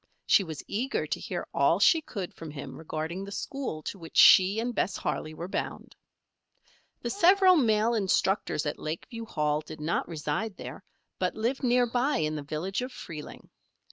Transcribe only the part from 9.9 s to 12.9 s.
reside there, but lived near by in the village